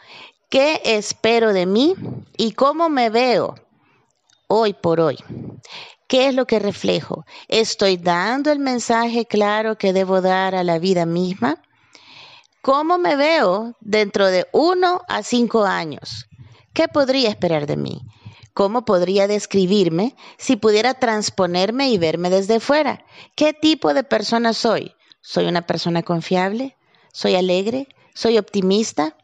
qué 0.50 0.82
espero 0.84 1.54
de 1.54 1.64
mí 1.64 1.94
y 2.36 2.52
cómo 2.52 2.90
me 2.90 3.08
veo 3.08 3.54
hoy 4.48 4.74
por 4.74 5.00
hoy. 5.00 5.16
¿Qué 6.08 6.28
es 6.28 6.34
lo 6.34 6.46
que 6.46 6.58
reflejo? 6.58 7.24
¿Estoy 7.48 7.96
dando 7.96 8.52
el 8.52 8.58
mensaje 8.58 9.24
claro 9.24 9.78
que 9.78 9.94
debo 9.94 10.20
dar 10.20 10.54
a 10.54 10.62
la 10.62 10.78
vida 10.78 11.06
misma? 11.06 11.62
¿Cómo 12.60 12.98
me 12.98 13.16
veo 13.16 13.76
dentro 13.80 14.26
de 14.26 14.46
uno 14.52 15.00
a 15.08 15.22
cinco 15.22 15.64
años? 15.64 16.26
¿Qué 16.74 16.86
podría 16.86 17.30
esperar 17.30 17.66
de 17.66 17.78
mí? 17.78 18.02
¿Cómo 18.58 18.84
podría 18.84 19.28
describirme 19.28 20.16
si 20.36 20.56
pudiera 20.56 20.94
transponerme 20.94 21.90
y 21.90 21.96
verme 21.96 22.28
desde 22.28 22.58
fuera? 22.58 23.04
¿Qué 23.36 23.52
tipo 23.52 23.94
de 23.94 24.02
persona 24.02 24.52
soy? 24.52 24.96
¿Soy 25.20 25.46
una 25.46 25.64
persona 25.64 26.02
confiable? 26.02 26.76
¿Soy 27.12 27.36
alegre? 27.36 27.86
¿Soy 28.14 28.36
optimista? 28.36 29.16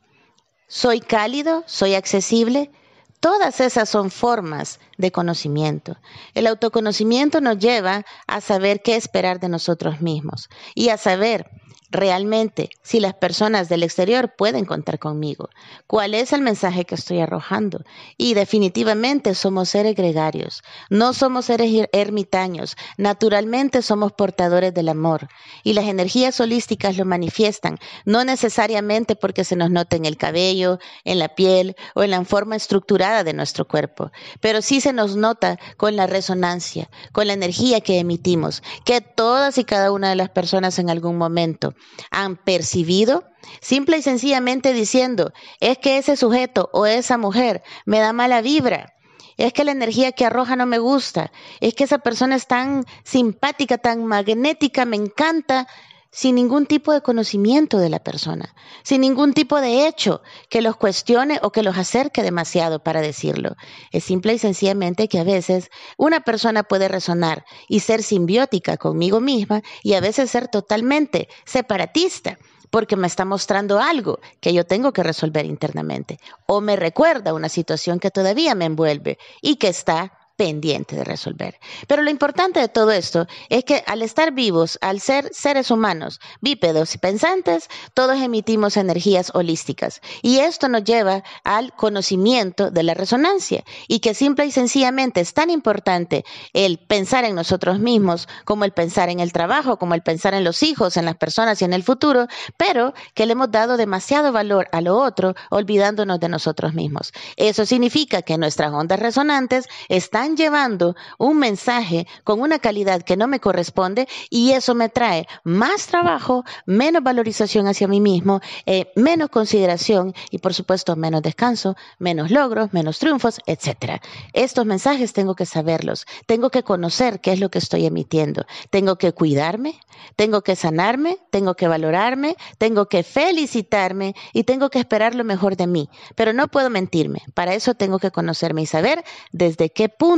¿Soy 0.68 1.00
cálido? 1.00 1.64
¿Soy 1.66 1.96
accesible? 1.96 2.70
Todas 3.18 3.58
esas 3.58 3.88
son 3.88 4.12
formas 4.12 4.78
de 4.98 5.10
conocimiento. 5.10 5.96
El 6.34 6.46
autoconocimiento 6.46 7.40
nos 7.40 7.58
lleva 7.58 8.04
a 8.28 8.40
saber 8.40 8.82
qué 8.82 8.94
esperar 8.94 9.40
de 9.40 9.48
nosotros 9.48 10.00
mismos 10.00 10.48
y 10.76 10.90
a 10.90 10.96
saber 10.96 11.50
realmente 11.94 12.68
si 12.82 13.00
las 13.00 13.14
personas 13.14 13.68
del 13.68 13.82
exterior 13.82 14.34
pueden 14.36 14.64
contar 14.64 14.98
conmigo, 14.98 15.48
cuál 15.86 16.12
es 16.14 16.32
el 16.32 16.42
mensaje 16.42 16.84
que 16.84 16.96
estoy 16.96 17.20
arrojando. 17.20 17.82
Y 18.18 18.34
definitivamente 18.34 19.34
somos 19.34 19.70
seres 19.70 19.94
gregarios, 19.94 20.62
no 20.90 21.14
somos 21.14 21.46
seres 21.46 21.72
er-, 21.72 21.88
ermitaños, 21.92 22.76
naturalmente 22.98 23.80
somos 23.80 24.12
portadores 24.12 24.74
del 24.74 24.88
amor. 24.88 25.28
Y 25.62 25.74
las 25.74 25.86
energías 25.86 26.38
holísticas 26.40 26.96
lo 26.96 27.04
manifiestan, 27.04 27.78
no 28.04 28.24
necesariamente 28.24 29.16
porque 29.16 29.44
se 29.44 29.56
nos 29.56 29.70
note 29.70 29.96
en 29.96 30.04
el 30.04 30.16
cabello, 30.16 30.78
en 31.04 31.18
la 31.18 31.34
piel 31.34 31.76
o 31.94 32.02
en 32.02 32.10
la 32.10 32.24
forma 32.24 32.56
estructurada 32.56 33.22
de 33.22 33.32
nuestro 33.32 33.66
cuerpo, 33.66 34.10
pero 34.40 34.62
sí 34.62 34.80
se 34.80 34.92
nos 34.92 35.16
nota 35.16 35.58
con 35.76 35.96
la 35.96 36.06
resonancia, 36.06 36.90
con 37.12 37.26
la 37.28 37.34
energía 37.34 37.80
que 37.80 37.98
emitimos, 37.98 38.62
que 38.84 39.00
todas 39.00 39.58
y 39.58 39.64
cada 39.64 39.92
una 39.92 40.10
de 40.10 40.16
las 40.16 40.30
personas 40.30 40.78
en 40.78 40.90
algún 40.90 41.16
momento 41.16 41.74
han 42.10 42.36
percibido, 42.36 43.24
simple 43.60 43.98
y 43.98 44.02
sencillamente 44.02 44.72
diciendo, 44.72 45.32
es 45.60 45.78
que 45.78 45.98
ese 45.98 46.16
sujeto 46.16 46.70
o 46.72 46.86
esa 46.86 47.18
mujer 47.18 47.62
me 47.84 48.00
da 48.00 48.12
mala 48.12 48.40
vibra. 48.40 48.94
Es 49.36 49.52
que 49.52 49.64
la 49.64 49.72
energía 49.72 50.12
que 50.12 50.24
arroja 50.24 50.54
no 50.54 50.64
me 50.66 50.78
gusta. 50.78 51.32
Es 51.60 51.74
que 51.74 51.84
esa 51.84 51.98
persona 51.98 52.36
es 52.36 52.46
tan 52.46 52.84
simpática, 53.02 53.78
tan 53.78 54.06
magnética, 54.06 54.84
me 54.84 54.96
encanta 54.96 55.66
sin 56.14 56.36
ningún 56.36 56.66
tipo 56.66 56.92
de 56.92 57.02
conocimiento 57.02 57.78
de 57.78 57.90
la 57.90 57.98
persona, 57.98 58.54
sin 58.84 59.00
ningún 59.00 59.34
tipo 59.34 59.60
de 59.60 59.88
hecho 59.88 60.22
que 60.48 60.62
los 60.62 60.76
cuestione 60.76 61.40
o 61.42 61.50
que 61.50 61.64
los 61.64 61.76
acerque 61.76 62.22
demasiado 62.22 62.78
para 62.78 63.00
decirlo. 63.00 63.56
Es 63.90 64.04
simple 64.04 64.32
y 64.32 64.38
sencillamente 64.38 65.08
que 65.08 65.18
a 65.18 65.24
veces 65.24 65.70
una 65.96 66.20
persona 66.20 66.62
puede 66.62 66.86
resonar 66.86 67.44
y 67.68 67.80
ser 67.80 68.04
simbiótica 68.04 68.76
conmigo 68.76 69.20
misma 69.20 69.62
y 69.82 69.94
a 69.94 70.00
veces 70.00 70.30
ser 70.30 70.46
totalmente 70.46 71.28
separatista 71.44 72.38
porque 72.70 72.96
me 72.96 73.08
está 73.08 73.24
mostrando 73.24 73.80
algo 73.80 74.20
que 74.40 74.52
yo 74.52 74.64
tengo 74.64 74.92
que 74.92 75.02
resolver 75.02 75.44
internamente 75.46 76.20
o 76.46 76.60
me 76.60 76.76
recuerda 76.76 77.34
una 77.34 77.48
situación 77.48 77.98
que 77.98 78.12
todavía 78.12 78.54
me 78.54 78.66
envuelve 78.66 79.18
y 79.42 79.56
que 79.56 79.66
está 79.68 80.12
pendiente 80.36 80.96
de 80.96 81.04
resolver. 81.04 81.58
Pero 81.86 82.02
lo 82.02 82.10
importante 82.10 82.60
de 82.60 82.68
todo 82.68 82.90
esto 82.90 83.26
es 83.48 83.64
que 83.64 83.84
al 83.86 84.02
estar 84.02 84.32
vivos, 84.32 84.78
al 84.80 85.00
ser 85.00 85.30
seres 85.32 85.70
humanos, 85.70 86.20
bípedos 86.40 86.94
y 86.94 86.98
pensantes, 86.98 87.68
todos 87.94 88.20
emitimos 88.20 88.76
energías 88.76 89.30
holísticas. 89.34 90.00
Y 90.22 90.38
esto 90.38 90.68
nos 90.68 90.84
lleva 90.84 91.22
al 91.44 91.72
conocimiento 91.74 92.70
de 92.70 92.82
la 92.82 92.94
resonancia 92.94 93.64
y 93.88 94.00
que 94.00 94.14
simple 94.14 94.46
y 94.46 94.50
sencillamente 94.50 95.20
es 95.20 95.34
tan 95.34 95.50
importante 95.50 96.24
el 96.52 96.78
pensar 96.78 97.24
en 97.24 97.34
nosotros 97.34 97.78
mismos 97.78 98.28
como 98.44 98.64
el 98.64 98.72
pensar 98.72 99.08
en 99.10 99.20
el 99.20 99.32
trabajo, 99.32 99.78
como 99.78 99.94
el 99.94 100.02
pensar 100.02 100.34
en 100.34 100.44
los 100.44 100.62
hijos, 100.62 100.96
en 100.96 101.04
las 101.04 101.16
personas 101.16 101.60
y 101.62 101.64
en 101.64 101.72
el 101.72 101.82
futuro, 101.82 102.26
pero 102.56 102.92
que 103.14 103.26
le 103.26 103.32
hemos 103.32 103.50
dado 103.50 103.76
demasiado 103.76 104.32
valor 104.32 104.68
a 104.72 104.80
lo 104.80 104.96
otro 104.96 105.34
olvidándonos 105.50 106.18
de 106.18 106.28
nosotros 106.28 106.74
mismos. 106.74 107.12
Eso 107.36 107.66
significa 107.66 108.22
que 108.22 108.38
nuestras 108.38 108.72
ondas 108.72 108.98
resonantes 108.98 109.66
están 109.88 110.23
van 110.24 110.36
llevando 110.38 110.96
un 111.18 111.38
mensaje 111.38 112.06
con 112.24 112.40
una 112.40 112.58
calidad 112.58 113.02
que 113.02 113.14
no 113.14 113.28
me 113.28 113.40
corresponde 113.40 114.08
y 114.30 114.52
eso 114.52 114.74
me 114.74 114.88
trae 114.88 115.26
más 115.44 115.86
trabajo, 115.86 116.44
menos 116.64 117.02
valorización 117.02 117.66
hacia 117.66 117.88
mí 117.88 118.00
mismo, 118.00 118.40
eh, 118.64 118.90
menos 118.96 119.28
consideración 119.28 120.14
y 120.30 120.38
por 120.38 120.54
supuesto 120.54 120.96
menos 120.96 121.20
descanso, 121.20 121.76
menos 121.98 122.30
logros, 122.30 122.72
menos 122.72 122.98
triunfos, 122.98 123.40
etc. 123.44 124.00
Estos 124.32 124.64
mensajes 124.64 125.12
tengo 125.12 125.34
que 125.34 125.44
saberlos, 125.44 126.06
tengo 126.24 126.48
que 126.48 126.62
conocer 126.62 127.20
qué 127.20 127.32
es 127.32 127.40
lo 127.40 127.50
que 127.50 127.58
estoy 127.58 127.84
emitiendo, 127.84 128.46
tengo 128.70 128.96
que 128.96 129.12
cuidarme, 129.12 129.78
tengo 130.16 130.40
que 130.40 130.56
sanarme, 130.56 131.18
tengo 131.30 131.54
que 131.54 131.68
valorarme, 131.68 132.34
tengo 132.56 132.88
que 132.88 133.02
felicitarme 133.02 134.14
y 134.32 134.44
tengo 134.44 134.70
que 134.70 134.78
esperar 134.78 135.14
lo 135.14 135.24
mejor 135.24 135.58
de 135.58 135.66
mí, 135.66 135.90
pero 136.14 136.32
no 136.32 136.48
puedo 136.48 136.70
mentirme, 136.70 137.20
para 137.34 137.52
eso 137.52 137.74
tengo 137.74 137.98
que 137.98 138.10
conocerme 138.10 138.62
y 138.62 138.66
saber 138.66 139.04
desde 139.32 139.68
qué 139.68 139.90
punto 139.90 140.13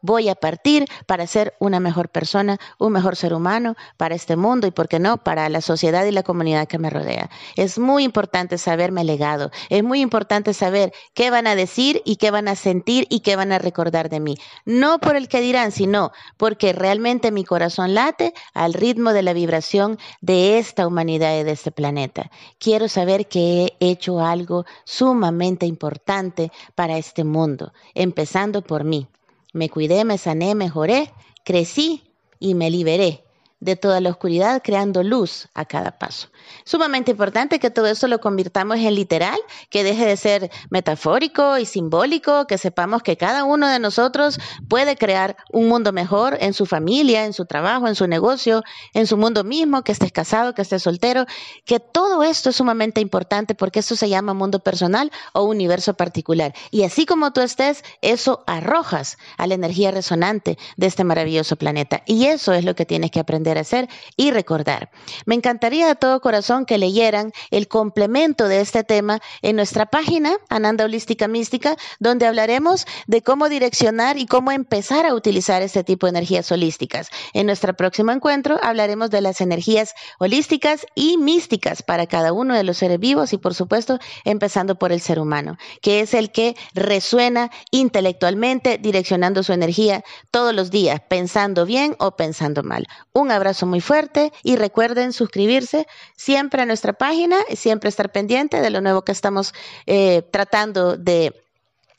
voy 0.00 0.28
a 0.28 0.34
partir 0.34 0.86
para 1.06 1.26
ser 1.26 1.54
una 1.58 1.80
mejor 1.80 2.08
persona, 2.08 2.58
un 2.78 2.92
mejor 2.92 3.16
ser 3.16 3.34
humano 3.34 3.76
para 3.96 4.14
este 4.14 4.36
mundo 4.36 4.66
y, 4.66 4.70
por 4.70 4.88
qué 4.88 4.98
no, 4.98 5.18
para 5.18 5.48
la 5.48 5.60
sociedad 5.60 6.04
y 6.04 6.10
la 6.10 6.22
comunidad 6.22 6.66
que 6.66 6.78
me 6.78 6.90
rodea. 6.90 7.30
Es 7.56 7.78
muy 7.78 8.04
importante 8.04 8.58
saberme 8.58 9.04
legado, 9.04 9.50
es 9.68 9.82
muy 9.82 10.00
importante 10.00 10.54
saber 10.54 10.92
qué 11.14 11.30
van 11.30 11.46
a 11.46 11.54
decir 11.54 12.02
y 12.04 12.16
qué 12.16 12.30
van 12.30 12.48
a 12.48 12.56
sentir 12.56 13.06
y 13.10 13.20
qué 13.20 13.36
van 13.36 13.52
a 13.52 13.58
recordar 13.58 14.08
de 14.08 14.20
mí. 14.20 14.36
No 14.64 14.98
por 14.98 15.16
el 15.16 15.28
que 15.28 15.40
dirán, 15.40 15.72
sino 15.72 16.12
porque 16.36 16.72
realmente 16.72 17.30
mi 17.30 17.44
corazón 17.44 17.94
late 17.94 18.34
al 18.54 18.74
ritmo 18.74 19.12
de 19.12 19.22
la 19.22 19.32
vibración 19.32 19.98
de 20.20 20.58
esta 20.58 20.86
humanidad 20.86 21.38
y 21.38 21.44
de 21.44 21.52
este 21.52 21.70
planeta. 21.70 22.30
Quiero 22.58 22.88
saber 22.88 23.28
que 23.28 23.76
he 23.80 23.90
hecho 23.90 24.20
algo 24.20 24.64
sumamente 24.84 25.66
importante 25.66 26.50
para 26.74 26.96
este 26.98 27.24
mundo, 27.24 27.72
empezando 27.94 28.62
por 28.62 28.84
mí. 28.84 29.08
Me 29.54 29.70
cuidé, 29.70 30.04
me 30.04 30.18
sané, 30.18 30.54
mejoré, 30.54 31.10
crecí 31.44 32.02
y 32.40 32.54
me 32.54 32.70
liberé 32.70 33.24
de 33.60 33.76
toda 33.76 34.00
la 34.00 34.10
oscuridad, 34.10 34.60
creando 34.62 35.02
luz 35.02 35.48
a 35.54 35.64
cada 35.64 35.98
paso. 35.98 36.28
Sumamente 36.64 37.12
importante 37.12 37.58
que 37.58 37.70
todo 37.70 37.86
esto 37.86 38.08
lo 38.08 38.20
convirtamos 38.20 38.76
en 38.78 38.94
literal, 38.94 39.38
que 39.70 39.84
deje 39.84 40.04
de 40.04 40.16
ser 40.16 40.50
metafórico 40.70 41.58
y 41.58 41.64
simbólico, 41.64 42.46
que 42.46 42.58
sepamos 42.58 43.02
que 43.02 43.16
cada 43.16 43.44
uno 43.44 43.68
de 43.68 43.78
nosotros 43.78 44.38
puede 44.68 44.96
crear 44.96 45.36
un 45.50 45.68
mundo 45.68 45.92
mejor 45.92 46.36
en 46.40 46.52
su 46.52 46.66
familia, 46.66 47.24
en 47.24 47.32
su 47.32 47.46
trabajo, 47.46 47.88
en 47.88 47.94
su 47.94 48.06
negocio, 48.06 48.62
en 48.92 49.06
su 49.06 49.16
mundo 49.16 49.44
mismo, 49.44 49.82
que 49.82 49.92
estés 49.92 50.12
casado, 50.12 50.54
que 50.54 50.62
estés 50.62 50.82
soltero, 50.82 51.24
que 51.64 51.80
todo 51.80 52.22
esto 52.22 52.50
es 52.50 52.56
sumamente 52.56 53.00
importante 53.00 53.54
porque 53.54 53.80
eso 53.80 53.96
se 53.96 54.08
llama 54.08 54.34
mundo 54.34 54.60
personal 54.60 55.10
o 55.32 55.44
universo 55.44 55.94
particular. 55.94 56.54
Y 56.70 56.82
así 56.82 57.06
como 57.06 57.32
tú 57.32 57.40
estés, 57.40 57.82
eso 58.02 58.44
arrojas 58.46 59.16
a 59.38 59.46
la 59.46 59.54
energía 59.54 59.90
resonante 59.90 60.58
de 60.76 60.86
este 60.86 61.04
maravilloso 61.04 61.56
planeta. 61.56 62.02
Y 62.06 62.26
eso 62.26 62.52
es 62.52 62.64
lo 62.64 62.74
que 62.74 62.86
tienes 62.86 63.10
que 63.10 63.20
aprender 63.20 63.43
hacer 63.52 63.88
y 64.16 64.30
recordar. 64.30 64.90
Me 65.26 65.34
encantaría 65.34 65.86
de 65.86 65.94
todo 65.94 66.20
corazón 66.20 66.66
que 66.66 66.78
leyeran 66.78 67.32
el 67.50 67.68
complemento 67.68 68.48
de 68.48 68.60
este 68.60 68.84
tema 68.84 69.20
en 69.42 69.56
nuestra 69.56 69.86
página, 69.86 70.36
Ananda 70.48 70.84
Holística 70.84 71.28
Mística, 71.28 71.76
donde 71.98 72.26
hablaremos 72.26 72.86
de 73.06 73.22
cómo 73.22 73.48
direccionar 73.48 74.18
y 74.18 74.26
cómo 74.26 74.50
empezar 74.52 75.06
a 75.06 75.14
utilizar 75.14 75.62
este 75.62 75.84
tipo 75.84 76.06
de 76.06 76.10
energías 76.10 76.50
holísticas. 76.50 77.08
En 77.32 77.46
nuestro 77.46 77.74
próximo 77.74 78.12
encuentro 78.12 78.58
hablaremos 78.62 79.10
de 79.10 79.20
las 79.20 79.40
energías 79.40 79.94
holísticas 80.18 80.86
y 80.94 81.16
místicas 81.16 81.82
para 81.82 82.06
cada 82.06 82.32
uno 82.32 82.54
de 82.54 82.64
los 82.64 82.78
seres 82.78 82.98
vivos 82.98 83.32
y 83.32 83.38
por 83.38 83.54
supuesto 83.54 83.98
empezando 84.24 84.76
por 84.78 84.92
el 84.92 85.00
ser 85.00 85.18
humano, 85.18 85.56
que 85.82 86.00
es 86.00 86.14
el 86.14 86.32
que 86.32 86.56
resuena 86.74 87.50
intelectualmente 87.70 88.78
direccionando 88.78 89.42
su 89.42 89.52
energía 89.52 90.04
todos 90.30 90.54
los 90.54 90.70
días, 90.70 91.00
pensando 91.08 91.66
bien 91.66 91.96
o 91.98 92.16
pensando 92.16 92.62
mal. 92.62 92.86
Un 93.12 93.30
abrazo 93.34 93.66
muy 93.66 93.80
fuerte 93.80 94.32
y 94.42 94.56
recuerden 94.56 95.12
suscribirse 95.12 95.86
siempre 96.16 96.62
a 96.62 96.66
nuestra 96.66 96.92
página 96.92 97.36
y 97.48 97.56
siempre 97.56 97.88
estar 97.88 98.10
pendiente 98.10 98.60
de 98.60 98.70
lo 98.70 98.80
nuevo 98.80 99.02
que 99.02 99.12
estamos 99.12 99.52
eh, 99.86 100.22
tratando 100.30 100.96
de 100.96 101.34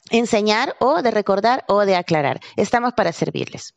enseñar 0.09 0.75
o 0.79 1.01
de 1.01 1.11
recordar 1.11 1.63
o 1.67 1.85
de 1.85 1.95
aclarar. 1.95 2.39
Estamos 2.55 2.93
para 2.93 3.11
servirles. 3.11 3.73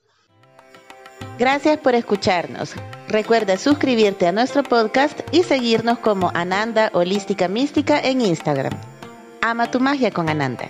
Gracias 1.39 1.79
por 1.79 1.95
escucharnos. 1.95 2.75
Recuerda 3.09 3.57
suscribirte 3.57 4.27
a 4.27 4.33
nuestro 4.33 4.63
podcast 4.63 5.21
y 5.33 5.43
seguirnos 5.43 5.99
como 5.99 6.31
Ananda 6.35 6.91
Holística 6.95 7.49
Mística 7.49 8.01
en 8.01 8.21
Instagram. 8.21 8.73
Ama 9.41 9.71
tu 9.71 9.81
magia 9.81 10.11
con 10.11 10.29
Ananda. 10.29 10.69